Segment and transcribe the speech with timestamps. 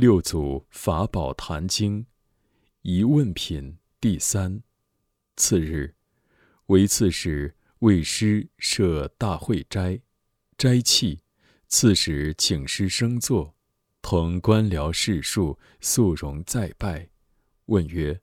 [0.00, 2.06] 六祖法宝坛经
[2.80, 4.62] 疑问品第三。
[5.36, 5.94] 次日，
[6.68, 10.00] 为刺史为师设大会斋，
[10.56, 11.20] 斋契。
[11.68, 13.54] 刺史请师升座，
[14.00, 17.10] 同官僚士庶肃容再拜。
[17.66, 18.22] 问曰：“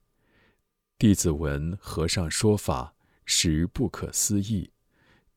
[0.98, 4.71] 弟子闻和尚说法，实不可思议。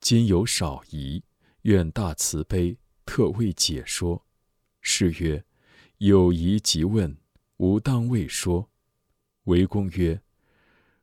[0.01, 1.23] 今有少疑，
[1.65, 4.25] 愿大慈悲，特为解说。”
[4.81, 5.45] 是曰。
[6.03, 7.15] 有疑即问，
[7.59, 8.71] 吾当未说。
[9.45, 10.19] 为公曰：“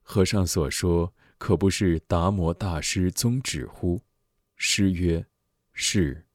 [0.01, 4.01] 和尚所说，可不是达摩大师宗旨乎？”
[4.57, 5.23] 师曰
[5.71, 6.25] ：“是。”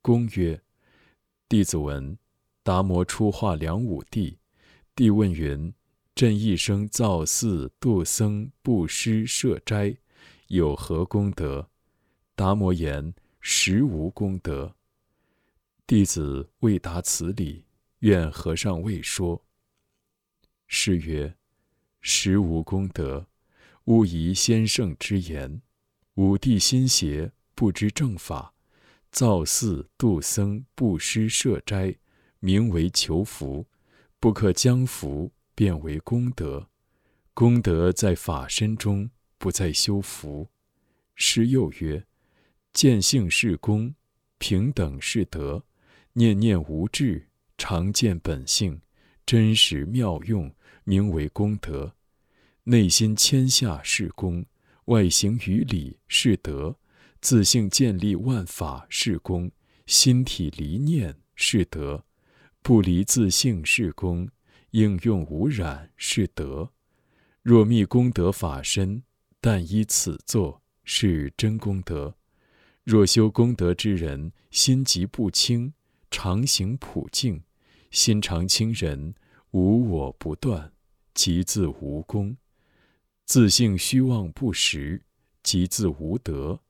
[0.00, 0.62] 公曰
[1.46, 2.16] ：“弟子闻，
[2.62, 4.38] 达摩初化梁武帝，
[4.96, 5.70] 帝问云
[6.16, 9.94] ：‘朕一生造寺、度僧、布施、设斋，
[10.46, 11.68] 有何功德？’
[12.34, 14.74] 达摩言：‘实无功德。’
[15.86, 17.62] 弟子未达此理。”
[18.00, 19.44] 愿和尚未说。
[20.66, 21.36] 诗曰
[22.00, 23.26] ：“实无功德，
[23.84, 25.62] 勿疑先圣之言。
[26.14, 28.54] 武帝心邪，不知正法，
[29.10, 31.96] 造寺、度僧、布施、设斋，
[32.38, 33.66] 名为求福，
[34.18, 36.68] 不可将福变为功德。
[37.34, 40.48] 功德在法身中，不在修福。”
[41.14, 42.06] 诗又曰
[42.72, 43.94] ：“见性是功，
[44.38, 45.64] 平等是德，
[46.14, 47.26] 念念无智。”
[47.62, 48.80] 常见本性，
[49.26, 50.50] 真实妙用，
[50.84, 51.92] 名为功德；
[52.64, 54.46] 内心谦下是功，
[54.86, 56.78] 外形于理是德；
[57.20, 59.52] 自性建立万法是功，
[59.84, 62.02] 心体离念是德；
[62.62, 64.30] 不离自性是功，
[64.70, 66.70] 应用无染是德。
[67.42, 69.02] 若觅功德法身，
[69.38, 72.16] 但依此作，是真功德。
[72.84, 75.74] 若修功德之人，心极不清，
[76.10, 77.42] 常行普净。
[77.90, 79.14] 心常清人，
[79.50, 80.72] 无我不断，
[81.12, 82.36] 即自无功；
[83.24, 85.02] 自性虚妄不实，
[85.42, 86.60] 即自无德。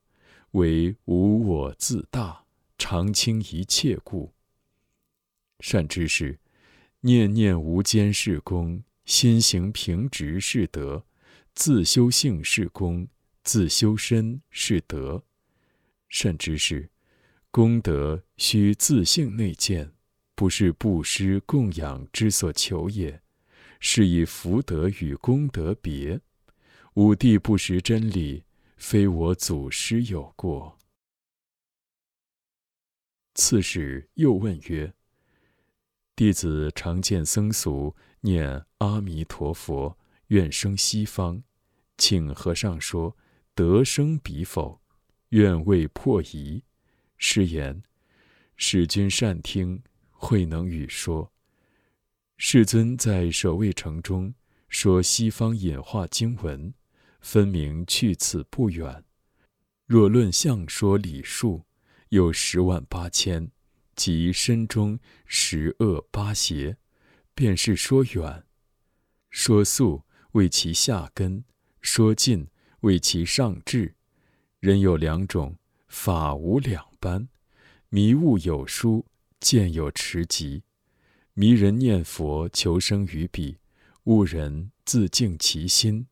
[0.52, 2.44] 为无我自大，
[2.76, 4.32] 常清一切故。
[5.60, 6.40] 善知识，
[7.00, 11.04] 念念无间是功，心行平直是德。
[11.54, 13.06] 自修性是功，
[13.44, 15.22] 自修身是德。
[16.08, 16.90] 善知识，
[17.50, 19.92] 功德须自性内见。
[20.40, 23.20] 不是布施供养之所求也，
[23.78, 26.18] 是以福德与功德别。
[26.94, 28.44] 五帝不识真理，
[28.78, 30.78] 非我祖师有过。
[33.34, 34.94] 次使又问曰
[36.16, 41.42] ：“弟子常见僧俗念阿弥陀佛，愿生西方，
[41.98, 43.14] 请和尚说
[43.54, 44.80] 得生彼否？
[45.28, 46.64] 愿为破疑。”
[47.18, 47.82] 师言
[48.56, 49.82] ：“使君善听。”
[50.22, 51.32] 慧能语说
[52.36, 54.34] ：“世尊在舍卫城中
[54.68, 56.74] 说西方隐化经文，
[57.22, 59.02] 分明去此不远。
[59.86, 61.64] 若论相说理数，
[62.10, 63.50] 有十万八千，
[63.96, 66.76] 即身中十恶八邪，
[67.34, 68.44] 便是说远。
[69.30, 70.02] 说速
[70.32, 71.42] 为其下根，
[71.80, 72.46] 说近
[72.80, 73.94] 为其上智。
[74.60, 75.56] 人有两种，
[75.88, 77.26] 法无两般，
[77.88, 79.06] 迷悟有殊。”
[79.40, 80.62] 见有持疾，
[81.32, 83.56] 迷人念佛求生于彼，
[84.04, 86.06] 悟人自净其心。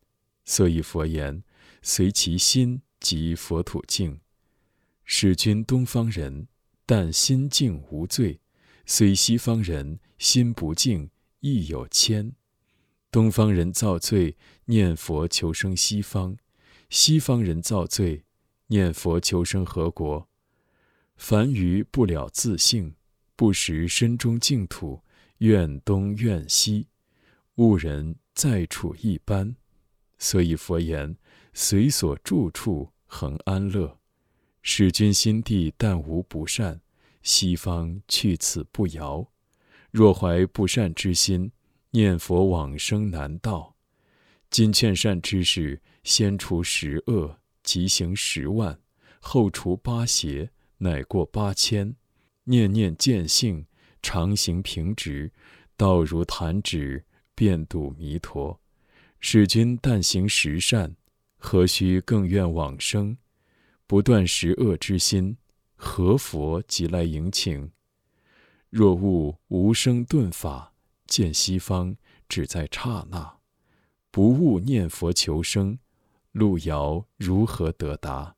[0.44, 1.42] 所以佛言：
[1.82, 4.20] 随其心即佛土净。
[5.04, 6.48] 使君东方人，
[6.86, 8.40] 但心净无罪；
[8.86, 11.10] 虽西方人心不净，
[11.40, 12.32] 亦有愆。
[13.10, 16.36] 东方人造罪，念佛求生西方；
[16.88, 18.24] 西方人造罪，
[18.68, 20.28] 念佛求生何国？
[21.16, 22.94] 凡愚不了自性。
[23.38, 25.00] 不识身中净土，
[25.38, 26.88] 怨东怨西，
[27.54, 29.54] 悟人在处一般。
[30.18, 31.16] 所以佛言：
[31.54, 33.96] 随所住处恒安乐。
[34.60, 36.80] 使君心地但无不善，
[37.22, 39.24] 西方去此不遥。
[39.92, 41.52] 若怀不善之心，
[41.92, 43.76] 念佛往生难到。
[44.50, 48.76] 今劝善之事，先除十恶，即行十万；
[49.20, 51.94] 后除八邪，乃过八千。
[52.48, 53.66] 念念见性，
[54.00, 55.30] 常行平直，
[55.76, 57.04] 道如弹指，
[57.34, 58.58] 便度弥陀。
[59.20, 60.96] 使君但行十善，
[61.36, 63.18] 何须更愿往生？
[63.86, 65.36] 不断十恶之心，
[65.76, 67.70] 何佛即来迎请？
[68.70, 70.72] 若悟无生顿法，
[71.06, 71.96] 见西方
[72.28, 73.40] 只在刹那；
[74.10, 75.78] 不悟念佛求生，
[76.32, 78.36] 路遥如何得达？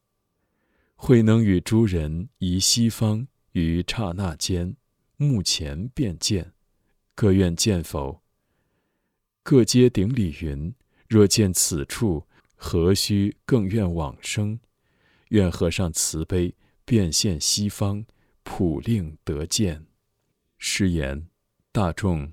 [0.97, 3.29] 慧能与诸人移西方。
[3.53, 4.77] 于刹那间，
[5.17, 6.53] 目前便见，
[7.15, 8.23] 各愿见否？”
[9.43, 10.75] 各皆顶礼云
[11.09, 14.61] ：“若见此处，何须更愿往生？
[15.29, 16.55] 愿和尚慈悲，
[16.85, 18.05] 变现西方，
[18.43, 19.87] 普令得见。”
[20.59, 21.29] 师言：
[21.73, 22.33] 大众，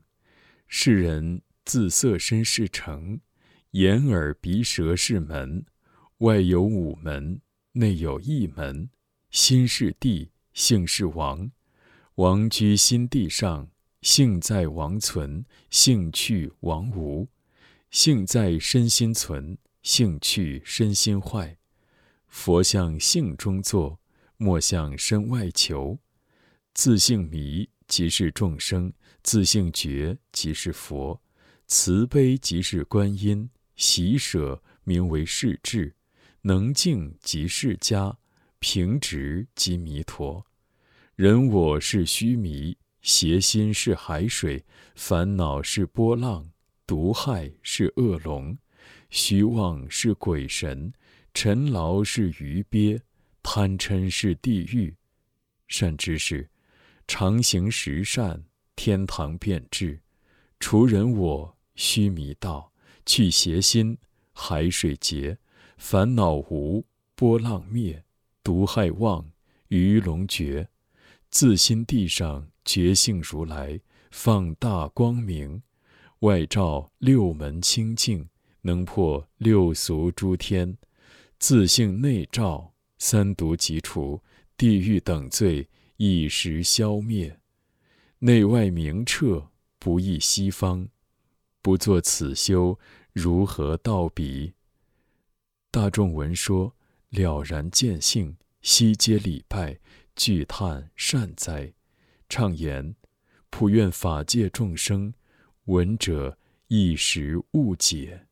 [0.67, 3.21] 世人自色身是城，
[3.71, 5.65] 眼耳鼻舌是门，
[6.19, 7.41] 外有五门，
[7.71, 8.89] 内有一门。
[9.29, 11.51] 心是地，性是王，
[12.15, 13.69] 王居心地上，
[14.01, 17.27] 性在王存，性去王无。
[17.91, 21.55] 性在身心存，性去身心坏。
[22.25, 23.99] 佛向性中坐，
[24.37, 25.99] 莫向身外求。
[26.73, 27.69] 自性迷。
[27.87, 28.91] 即是众生
[29.23, 31.21] 自性觉，即是佛；
[31.67, 35.93] 慈悲即是观音；喜舍名为世智；
[36.41, 38.17] 能静即是家；
[38.59, 40.45] 平直即弥陀。
[41.15, 44.63] 人我是虚迷，邪心是海水，
[44.95, 46.49] 烦恼是波浪，
[46.85, 48.57] 毒害是恶龙，
[49.09, 50.91] 虚妄是鬼神，
[51.33, 52.99] 尘劳是鱼鳖，
[53.43, 54.95] 贪嗔是地狱。
[55.67, 56.49] 善知识。
[57.09, 58.43] 常行十善，
[58.75, 59.97] 天堂便至；
[60.59, 62.73] 除人我，须弥道。
[63.05, 63.97] 去邪心，
[64.33, 65.37] 海水结；
[65.77, 68.03] 烦恼无，波浪灭；
[68.47, 69.29] 毒害妄，
[69.67, 70.69] 鱼龙绝。
[71.29, 73.77] 自心地上觉性如来，
[74.09, 75.61] 放大光明，
[76.19, 78.29] 外照六门清净，
[78.61, 80.77] 能破六俗诸天。
[81.37, 84.23] 自性内照，三毒即除，
[84.55, 85.67] 地狱等罪。
[85.97, 87.41] 一时消灭，
[88.19, 90.87] 内外明彻，不异西方。
[91.61, 92.79] 不作此修，
[93.11, 94.53] 如何道彼？
[95.69, 96.76] 大众闻说，
[97.09, 99.79] 了然见性，悉皆礼拜，
[100.15, 101.73] 具叹善哉！
[102.27, 102.95] 畅言：
[103.49, 105.13] 普愿法界众生，
[105.65, 106.37] 闻者
[106.67, 108.27] 一时悟解。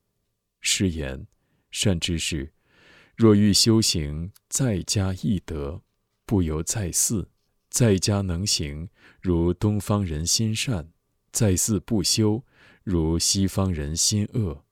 [0.60, 1.25] 师言：
[1.72, 2.51] 善知识，
[3.16, 5.81] 若欲修行，在家易得，
[6.25, 7.30] 不由在寺。
[7.69, 8.89] 在家能行，
[9.21, 10.92] 如东方人心善；
[11.31, 12.44] 在寺不修，
[12.83, 14.65] 如西方人心恶。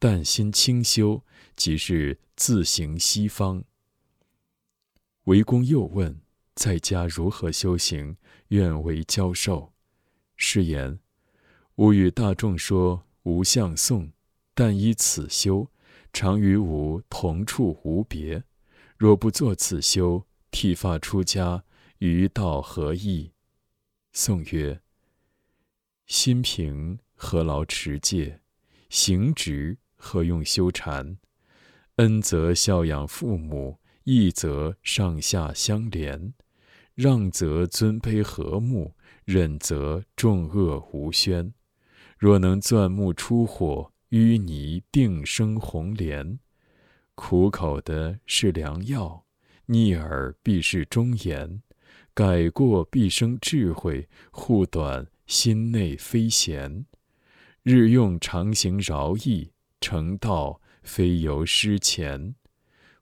[0.00, 1.22] 但心清修，
[1.54, 3.62] 即是自行西方。
[5.24, 6.22] 韦公又问：
[6.54, 8.16] 在家如何修行？
[8.48, 9.74] 愿为教授。
[10.36, 10.98] 是言：
[11.74, 14.10] 吾与大众说无相颂，
[14.54, 15.70] 但依此修，
[16.14, 18.42] 常与吾同处无别。
[18.96, 21.62] 若不作此修，剃发出家。
[21.98, 23.32] 于道何益？”
[24.14, 24.80] 宋曰：
[26.06, 28.40] 心平何劳持戒？
[28.88, 31.18] 行直何用修禅？
[31.96, 36.32] 恩则孝养父母，义则上下相连，
[36.94, 38.94] 让则尊卑和睦，
[39.24, 41.52] 忍则众恶无宣。
[42.18, 46.40] 若能钻木出火，淤泥定生红莲。
[47.14, 49.26] 苦口的是良药，
[49.66, 51.62] 逆耳必是忠言。
[52.14, 56.86] 改过必生智慧，护短心内非闲。
[57.62, 62.34] 日用常行饶益，成道非由失前。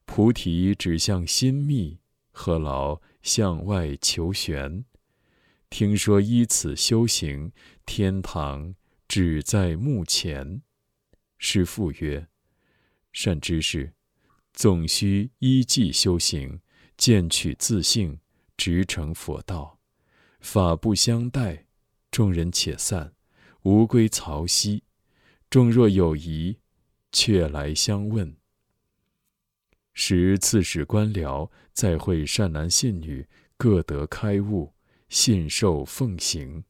[0.04, 1.98] 菩提指向心密，
[2.30, 4.84] 何劳向外求玄？
[5.68, 7.52] 听说依此修行，
[7.84, 8.74] 天堂
[9.06, 10.62] 只在目前。
[11.36, 12.28] 师父曰：
[13.12, 13.92] 善知识，
[14.52, 16.60] 总须依计修行，
[16.96, 18.18] 渐取自性。
[18.56, 19.78] 直成佛道，
[20.40, 21.66] 法不相待，
[22.10, 23.14] 众人且散，
[23.62, 24.82] 吾归曹溪。
[25.48, 26.58] 众若有疑，
[27.12, 28.36] 却来相问。
[29.94, 34.72] 时刺史官僚再会善男信女，各得开悟，
[35.08, 36.64] 信受奉行。